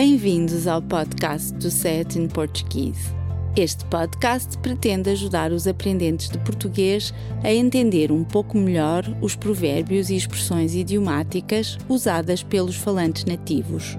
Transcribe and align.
Bem-vindos 0.00 0.68
ao 0.68 0.80
podcast 0.80 1.52
do 1.54 1.72
Set 1.72 2.16
in 2.16 2.28
Portuguese. 2.28 3.12
Este 3.56 3.84
podcast 3.86 4.56
pretende 4.58 5.10
ajudar 5.10 5.50
os 5.50 5.66
aprendentes 5.66 6.28
de 6.28 6.38
português 6.38 7.12
a 7.42 7.52
entender 7.52 8.12
um 8.12 8.22
pouco 8.22 8.56
melhor 8.56 9.02
os 9.20 9.34
provérbios 9.34 10.08
e 10.08 10.14
expressões 10.14 10.72
idiomáticas 10.76 11.76
usadas 11.88 12.44
pelos 12.44 12.76
falantes 12.76 13.24
nativos. 13.24 13.96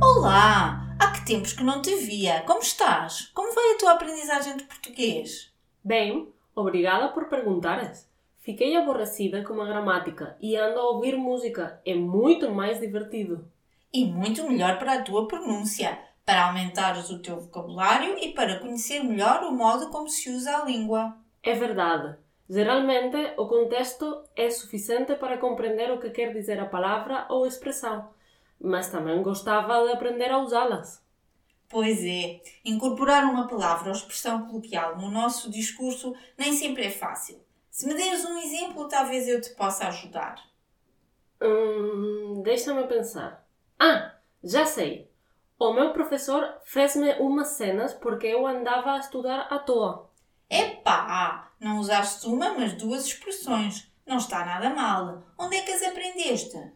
Olá! 0.00 0.94
Há 1.00 1.10
que 1.10 1.26
tempos 1.26 1.52
que 1.52 1.64
não 1.64 1.82
te 1.82 1.96
via. 1.96 2.42
Como 2.42 2.60
estás? 2.60 3.22
Como 3.34 3.52
vai 3.52 3.74
a 3.74 3.78
tua 3.78 3.92
aprendizagem 3.94 4.56
de 4.56 4.62
português? 4.62 5.52
Bem, 5.82 6.28
obrigada 6.54 7.08
por 7.08 7.28
perguntares. 7.28 8.08
Fiquei 8.38 8.76
aborrecida 8.76 9.42
com 9.42 9.60
a 9.60 9.66
gramática 9.66 10.36
e 10.40 10.54
ando 10.54 10.78
a 10.78 10.90
ouvir 10.90 11.16
música. 11.16 11.80
É 11.84 11.96
muito 11.96 12.52
mais 12.52 12.78
divertido. 12.78 13.50
E 13.92 14.04
muito 14.06 14.48
melhor 14.48 14.78
para 14.78 14.94
a 14.94 15.02
tua 15.02 15.28
pronúncia, 15.28 15.98
para 16.24 16.46
aumentares 16.46 17.10
o 17.10 17.20
teu 17.20 17.40
vocabulário 17.40 18.16
e 18.18 18.32
para 18.32 18.58
conhecer 18.58 19.02
melhor 19.02 19.42
o 19.44 19.52
modo 19.52 19.90
como 19.90 20.08
se 20.08 20.30
usa 20.30 20.58
a 20.58 20.64
língua. 20.64 21.16
É 21.42 21.54
verdade. 21.54 22.16
Geralmente, 22.48 23.16
o 23.36 23.46
contexto 23.46 24.24
é 24.36 24.50
suficiente 24.50 25.14
para 25.16 25.38
compreender 25.38 25.90
o 25.90 26.00
que 26.00 26.10
quer 26.10 26.32
dizer 26.32 26.58
a 26.60 26.66
palavra 26.66 27.26
ou 27.28 27.46
expressão, 27.46 28.10
mas 28.60 28.90
também 28.90 29.22
gostava 29.22 29.84
de 29.84 29.92
aprender 29.92 30.30
a 30.30 30.38
usá-las. 30.38 31.02
Pois 31.68 32.04
é, 32.04 32.40
incorporar 32.64 33.24
uma 33.24 33.48
palavra 33.48 33.88
ou 33.88 33.94
expressão 33.94 34.46
coloquial 34.46 34.96
no 34.98 35.10
nosso 35.10 35.50
discurso 35.50 36.14
nem 36.36 36.52
sempre 36.52 36.84
é 36.84 36.90
fácil. 36.90 37.40
Se 37.70 37.86
me 37.86 37.94
deres 37.94 38.24
um 38.24 38.38
exemplo, 38.38 38.86
talvez 38.88 39.26
eu 39.26 39.40
te 39.40 39.50
possa 39.50 39.88
ajudar. 39.88 40.36
Hum, 41.40 42.42
Deixa-me 42.42 42.86
pensar. 42.86 43.41
Ah, 43.78 44.12
já 44.42 44.64
sei. 44.66 45.10
O 45.58 45.72
meu 45.72 45.92
professor 45.92 46.56
fez-me 46.64 47.12
umas 47.20 47.48
cenas 47.48 47.94
porque 47.94 48.26
eu 48.26 48.46
andava 48.46 48.92
a 48.92 48.98
estudar 48.98 49.46
à 49.50 49.58
toa. 49.58 50.10
Epá, 50.50 51.52
não 51.60 51.78
usaste 51.78 52.26
uma, 52.26 52.52
mas 52.54 52.72
duas 52.74 53.06
expressões. 53.06 53.90
Não 54.06 54.16
está 54.16 54.44
nada 54.44 54.70
mal. 54.70 55.22
Onde 55.38 55.56
é 55.56 55.62
que 55.62 55.72
as 55.72 55.82
aprendeste? 55.82 56.72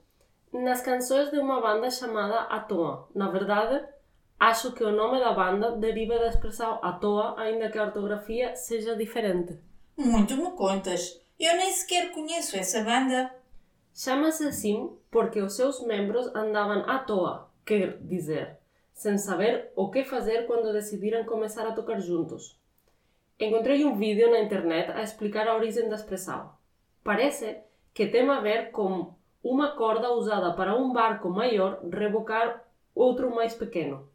Nas 0.53 0.80
canções 0.80 1.30
de 1.30 1.38
uma 1.38 1.61
banda 1.61 1.91
chamada 1.91 2.42
À 2.42 2.61
Toa. 2.61 3.08
Na 3.14 3.28
verdade, 3.28 3.84
acho 4.38 4.72
que 4.72 4.84
o 4.84 4.92
nome 4.92 5.19
da 5.19 5.33
banda 5.33 5.72
deriva 5.72 6.19
da 6.19 6.28
expressão 6.28 6.78
à 6.83 6.92
toa, 6.92 7.38
ainda 7.38 7.69
que 7.69 7.78
a 7.78 7.84
ortografia 7.84 8.55
seja 8.56 8.97
diferente. 8.97 9.58
Muito 9.97 10.36
me 10.36 10.53
contas. 10.53 11.20
Eu 11.38 11.56
nem 11.56 11.72
sequer 11.72 12.12
conheço 12.12 12.56
essa 12.56 12.83
banda. 12.83 13.31
Chama-se 13.98 14.47
assim 14.47 14.94
porque 15.11 15.41
os 15.41 15.56
seus 15.56 15.83
membros 15.83 16.27
andavam 16.34 16.84
à 16.86 16.98
toa, 16.98 17.48
quer 17.64 17.97
dizer, 18.03 18.58
sem 18.92 19.16
saber 19.16 19.72
o 19.75 19.91
que 19.91 20.05
fazer 20.05 20.47
quando 20.47 20.70
decidiram 20.70 21.25
começar 21.25 21.66
a 21.66 21.72
tocar 21.72 21.98
juntos. 21.98 22.61
Encontrei 23.41 23.86
um 23.86 23.97
vídeo 23.97 24.30
na 24.30 24.41
internet 24.41 24.91
a 24.91 25.03
explicar 25.03 25.48
a 25.48 25.56
origem 25.56 25.88
da 25.88 25.94
expressão. 25.94 26.50
Parece 27.03 27.56
que 27.94 28.06
tem 28.06 28.28
a 28.28 28.38
ver 28.38 28.70
com 28.70 29.14
uma 29.42 29.75
corda 29.75 30.12
usada 30.12 30.53
para 30.53 30.77
um 30.77 30.92
barco 30.92 31.31
maior 31.31 31.81
rebocar 31.91 32.64
outro 32.94 33.34
mais 33.34 33.55
pequeno. 33.55 34.10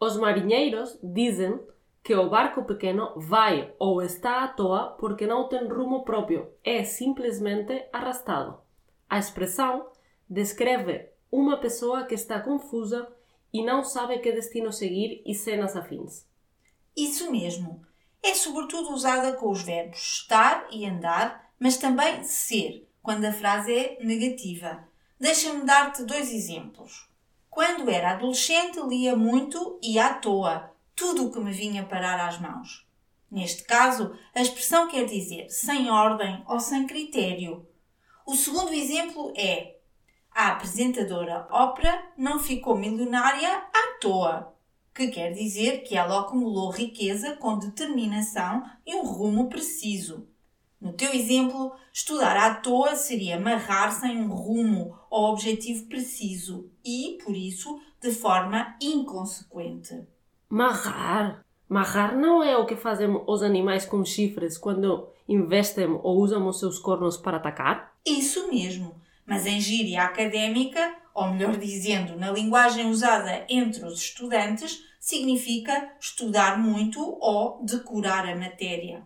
Os 0.00 0.16
marinheiros 0.16 0.98
dizem 1.02 1.60
que 2.02 2.14
o 2.14 2.30
barco 2.30 2.64
pequeno 2.64 3.12
vai 3.16 3.74
ou 3.78 4.00
está 4.00 4.44
à 4.44 4.48
toa 4.48 4.96
porque 4.98 5.26
não 5.26 5.46
tem 5.46 5.68
rumo 5.68 6.06
próprio, 6.06 6.48
é 6.64 6.84
simplesmente 6.84 7.86
arrastado. 7.92 8.64
A 9.08 9.18
expressão 9.18 9.88
descreve 10.28 11.08
uma 11.30 11.58
pessoa 11.58 12.04
que 12.04 12.14
está 12.14 12.40
confusa 12.40 13.08
e 13.52 13.64
não 13.64 13.84
sabe 13.84 14.18
que 14.18 14.32
destino 14.32 14.72
seguir 14.72 15.22
e 15.24 15.34
cenas 15.34 15.76
afins. 15.76 16.26
Isso 16.96 17.30
mesmo. 17.30 17.84
É 18.22 18.34
sobretudo 18.34 18.92
usada 18.92 19.34
com 19.34 19.50
os 19.50 19.62
verbos 19.62 19.98
estar 19.98 20.66
e 20.70 20.84
andar, 20.84 21.50
mas 21.58 21.76
também 21.76 22.24
ser, 22.24 22.88
quando 23.02 23.24
a 23.24 23.32
frase 23.32 23.72
é 23.72 23.98
negativa. 24.02 24.86
Deixa-me 25.18 25.64
dar-te 25.64 26.02
dois 26.04 26.32
exemplos. 26.32 27.08
Quando 27.48 27.88
era 27.88 28.12
adolescente, 28.12 28.80
lia 28.80 29.16
muito 29.16 29.78
e 29.82 29.98
à 29.98 30.14
toa, 30.14 30.74
tudo 30.94 31.26
o 31.26 31.32
que 31.32 31.38
me 31.38 31.52
vinha 31.52 31.86
parar 31.86 32.26
às 32.26 32.38
mãos. 32.40 32.86
Neste 33.30 33.64
caso, 33.64 34.16
a 34.34 34.40
expressão 34.40 34.88
quer 34.88 35.04
dizer 35.04 35.48
sem 35.48 35.90
ordem 35.90 36.42
ou 36.46 36.60
sem 36.60 36.86
critério. 36.86 37.66
O 38.26 38.34
segundo 38.34 38.74
exemplo 38.74 39.32
é: 39.36 39.76
a 40.32 40.48
apresentadora 40.48 41.46
Oprah 41.48 42.10
não 42.18 42.40
ficou 42.40 42.76
milionária 42.76 43.56
à 43.72 43.98
toa, 44.00 44.52
que 44.92 45.06
quer 45.06 45.32
dizer 45.32 45.84
que 45.84 45.96
ela 45.96 46.22
acumulou 46.22 46.70
riqueza 46.70 47.36
com 47.36 47.56
determinação 47.56 48.64
e 48.84 48.96
um 48.96 49.02
rumo 49.02 49.48
preciso. 49.48 50.26
No 50.80 50.92
teu 50.92 51.14
exemplo, 51.14 51.72
estudar 51.92 52.36
à 52.36 52.56
toa 52.56 52.96
seria 52.96 53.36
amarrar 53.36 53.92
sem 53.92 54.20
um 54.20 54.34
rumo 54.34 54.98
ou 55.08 55.30
objetivo 55.30 55.86
preciso 55.86 56.68
e, 56.84 57.18
por 57.24 57.34
isso, 57.34 57.80
de 58.00 58.10
forma 58.10 58.76
inconsequente. 58.82 60.04
Marrar. 60.48 61.46
Marrar 61.68 62.16
não 62.16 62.42
é 62.42 62.56
o 62.56 62.66
que 62.66 62.74
fazem 62.74 63.08
os 63.26 63.42
animais 63.42 63.86
com 63.86 64.04
chifres 64.04 64.58
quando 64.58 65.08
investem 65.28 65.98
ou 66.02 66.18
usam 66.18 66.46
os 66.46 66.58
seus 66.58 66.78
cornos 66.78 67.16
para 67.16 67.36
atacar? 67.36 67.94
Isso 68.04 68.48
mesmo, 68.48 69.00
mas 69.24 69.46
em 69.46 69.60
gíria 69.60 70.02
académica, 70.02 70.94
ou 71.14 71.28
melhor 71.28 71.56
dizendo, 71.56 72.16
na 72.16 72.30
linguagem 72.30 72.86
usada 72.88 73.44
entre 73.48 73.84
os 73.84 74.00
estudantes, 74.00 74.84
significa 75.00 75.92
estudar 76.00 76.58
muito 76.58 77.00
ou 77.20 77.60
decorar 77.64 78.26
a 78.28 78.36
matéria. 78.36 79.02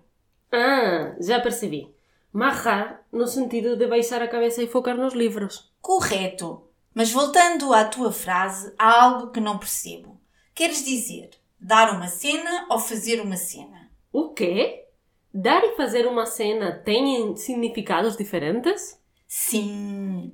Ah, 0.53 1.15
já 1.21 1.41
percebi. 1.41 1.95
Marrar 2.33 3.03
no 3.13 3.27
sentido 3.27 3.77
de 3.77 3.87
baixar 3.87 4.23
a 4.23 4.29
cabeça 4.29 4.63
e 4.63 4.67
focar 4.67 4.97
nos 4.97 5.15
livros. 5.15 5.73
Correto. 5.81 6.63
Mas 6.95 7.11
voltando 7.11 7.73
à 7.73 7.85
tua 7.85 8.13
frase, 8.13 8.73
há 8.79 9.03
algo 9.03 9.31
que 9.31 9.41
não 9.41 9.59
percebo. 9.59 10.21
Queres 10.55 10.85
dizer 10.85 11.31
dar 11.61 11.95
uma 11.95 12.09
cena 12.09 12.67
ou 12.71 12.79
fazer 12.79 13.21
uma 13.21 13.37
cena? 13.37 13.91
O 14.13 14.31
quê? 14.31 14.87
Dar 15.33 15.63
e 15.63 15.77
fazer 15.77 16.07
uma 16.07 16.27
cena 16.27 16.73
têm 16.73 17.37
significados 17.37 18.17
diferentes? 18.17 18.99
Sim. 19.29 20.33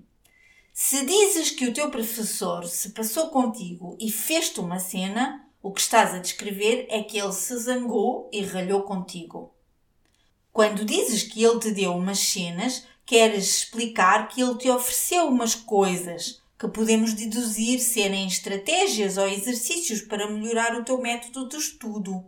Se 0.73 1.05
dizes 1.05 1.51
que 1.51 1.67
o 1.67 1.73
teu 1.73 1.91
professor 1.91 2.65
se 2.65 2.91
passou 2.91 3.29
contigo 3.29 3.97
e 4.01 4.11
fez-te 4.11 4.59
uma 4.59 4.79
cena, 4.79 5.47
o 5.63 5.71
que 5.71 5.81
estás 5.81 6.15
a 6.15 6.19
descrever 6.19 6.87
é 6.89 7.03
que 7.03 7.19
ele 7.19 7.33
se 7.33 7.57
zangou 7.59 8.31
e 8.33 8.43
ralhou 8.43 8.83
contigo. 8.83 9.55
Quando 10.53 10.85
dizes 10.85 11.23
que 11.23 11.45
ele 11.45 11.61
te 11.61 11.71
deu 11.73 11.93
umas 11.95 12.19
cenas, 12.19 12.87
queres 13.05 13.59
explicar 13.59 14.29
que 14.29 14.41
ele 14.41 14.57
te 14.57 14.71
ofereceu 14.71 15.29
umas 15.29 15.55
coisas 15.55 16.41
que 16.59 16.69
podemos 16.69 17.13
deduzir 17.13 17.81
serem 17.81 18.27
estratégias 18.27 19.19
ou 19.19 19.29
exercícios 19.29 20.01
para 20.01 20.31
melhorar 20.31 20.75
o 20.75 20.85
teu 20.85 20.99
método 20.99 21.49
de 21.49 21.57
estudo. 21.57 22.25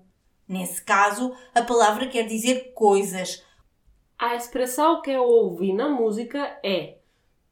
Nesse 0.49 0.83
caso, 0.83 1.35
a 1.55 1.63
palavra 1.63 2.09
quer 2.09 2.27
dizer 2.27 2.73
coisas. 2.75 3.45
A 4.19 4.35
expressão 4.35 5.03
que 5.03 5.11
eu 5.11 5.23
ouvi 5.23 5.73
na 5.73 5.89
música 5.89 6.59
é 6.65 6.97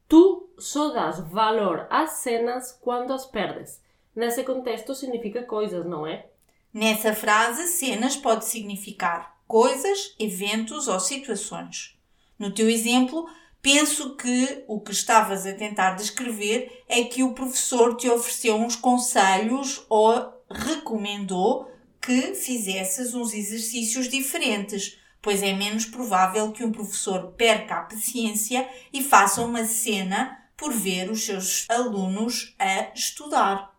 Tu 0.09 0.49
só 0.57 0.89
dás 0.89 1.19
valor 1.19 1.85
às 1.89 2.11
cenas 2.11 2.71
quando 2.81 3.13
as 3.13 3.25
perdes. 3.25 3.81
Nesse 4.15 4.43
contexto 4.43 4.95
significa 4.95 5.43
coisas, 5.43 5.85
não 5.85 6.07
é? 6.07 6.25
Nessa 6.73 7.13
frase, 7.13 7.67
cenas 7.67 8.15
pode 8.15 8.45
significar 8.45 9.37
coisas, 9.47 10.15
eventos 10.17 10.87
ou 10.87 10.99
situações. 10.99 11.97
No 12.39 12.51
teu 12.51 12.69
exemplo, 12.69 13.29
penso 13.61 14.15
que 14.15 14.63
o 14.67 14.79
que 14.79 14.91
estavas 14.91 15.45
a 15.45 15.53
tentar 15.53 15.91
descrever 15.95 16.83
é 16.87 17.03
que 17.03 17.23
o 17.23 17.33
professor 17.33 17.95
te 17.95 18.09
ofereceu 18.09 18.55
uns 18.55 18.75
conselhos 18.75 19.85
ou 19.89 20.33
recomendou 20.49 21.69
que 22.07 22.33
fizesses 22.35 23.13
uns 23.13 23.33
exercícios 23.33 24.07
diferentes, 24.07 24.97
pois 25.21 25.43
é 25.43 25.51
menos 25.51 25.83
provável 25.83 26.53
que 26.53 26.63
um 26.63 26.71
professor 26.71 27.33
perca 27.33 27.75
a 27.75 27.81
paciência 27.81 28.65
e 28.93 29.03
faça 29.03 29.41
uma 29.41 29.65
cena 29.65 30.41
por 30.55 30.71
ver 30.71 31.11
os 31.11 31.25
seus 31.25 31.69
alunos 31.69 32.55
a 32.57 32.93
estudar. 32.95 33.77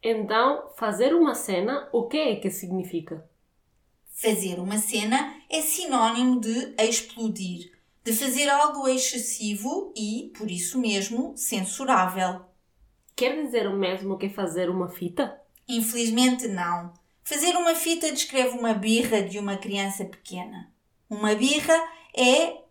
Então, 0.00 0.70
fazer 0.76 1.12
uma 1.16 1.34
cena, 1.34 1.88
o 1.92 2.06
que 2.06 2.16
é 2.16 2.36
que 2.36 2.48
significa? 2.48 3.28
Fazer 4.12 4.60
uma 4.60 4.78
cena 4.78 5.34
é 5.50 5.62
sinónimo 5.62 6.38
de 6.38 6.72
explodir, 6.78 7.72
de 8.04 8.12
fazer 8.12 8.48
algo 8.48 8.86
excessivo 8.86 9.92
e, 9.96 10.32
por 10.38 10.48
isso 10.48 10.78
mesmo, 10.78 11.36
censurável. 11.36 12.42
Quer 13.16 13.42
dizer 13.42 13.66
o 13.66 13.76
mesmo 13.76 14.16
que 14.16 14.28
fazer 14.28 14.70
uma 14.70 14.88
fita? 14.88 15.40
Infelizmente, 15.68 16.46
não. 16.46 17.01
Fazer 17.24 17.56
uma 17.56 17.74
fita 17.74 18.10
descreve 18.10 18.58
uma 18.58 18.74
birra 18.74 19.22
de 19.22 19.38
uma 19.38 19.56
criança 19.56 20.04
pequena. 20.04 20.72
Uma 21.08 21.34
birra 21.34 21.74
é 22.16 22.62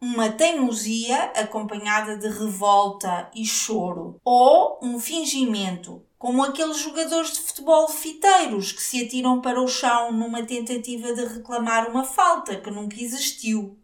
uma 0.00 0.30
teimosia 0.30 1.24
acompanhada 1.36 2.16
de 2.16 2.26
revolta 2.26 3.30
e 3.34 3.44
choro, 3.44 4.18
ou 4.24 4.78
um 4.82 4.98
fingimento, 4.98 6.02
como 6.18 6.42
aqueles 6.42 6.78
jogadores 6.78 7.34
de 7.34 7.40
futebol 7.40 7.86
fiteiros 7.88 8.72
que 8.72 8.82
se 8.82 9.04
atiram 9.04 9.42
para 9.42 9.60
o 9.60 9.68
chão 9.68 10.10
numa 10.10 10.42
tentativa 10.42 11.12
de 11.12 11.26
reclamar 11.26 11.90
uma 11.90 12.02
falta 12.02 12.56
que 12.56 12.70
nunca 12.70 12.98
existiu. 12.98 13.78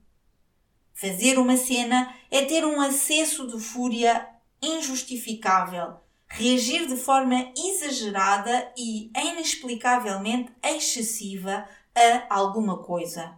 Fazer 0.95 1.39
uma 1.39 1.59
cena 1.59 2.15
é 2.31 2.43
ter 2.43 2.65
um 2.65 2.81
acesso 2.81 3.47
de 3.47 3.61
fúria 3.61 4.27
injustificável, 4.63 5.99
reagir 6.37 6.87
de 6.87 6.97
forma 6.97 7.53
exagerada 7.57 8.73
e 8.77 9.11
inexplicavelmente 9.17 10.53
excessiva 10.63 11.67
a 11.95 12.35
alguma 12.35 12.79
coisa. 12.79 13.35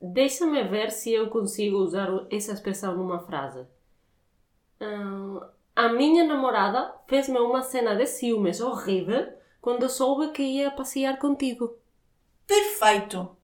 Deixa-me 0.00 0.64
ver 0.64 0.90
se 0.90 1.12
eu 1.12 1.28
consigo 1.28 1.78
usar 1.78 2.08
essa 2.30 2.52
expressão 2.52 2.96
numa 2.96 3.20
frase. 3.20 3.66
Uh, 4.80 5.44
a 5.76 5.90
minha 5.90 6.24
namorada 6.24 6.92
fez-me 7.06 7.38
uma 7.38 7.62
cena 7.62 7.94
de 7.94 8.06
ciúmes 8.06 8.60
horrível 8.60 9.28
quando 9.60 9.88
soube 9.88 10.32
que 10.32 10.42
ia 10.42 10.70
passear 10.70 11.18
contigo. 11.18 11.76
Perfeito! 12.46 13.36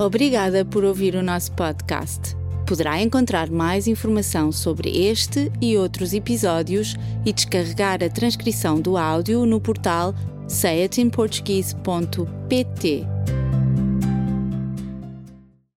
Obrigada 0.00 0.64
por 0.64 0.84
ouvir 0.84 1.14
o 1.14 1.22
nosso 1.22 1.52
podcast. 1.54 2.41
Poderá 2.72 3.02
encontrar 3.02 3.50
mais 3.50 3.86
informação 3.86 4.50
sobre 4.50 5.06
este 5.06 5.52
e 5.60 5.76
outros 5.76 6.14
episódios 6.14 6.96
e 7.22 7.30
descarregar 7.30 8.02
a 8.02 8.08
transcrição 8.08 8.80
do 8.80 8.96
áudio 8.96 9.44
no 9.44 9.60
portal 9.60 10.14
sayatinportuguese.pt. 10.48 13.06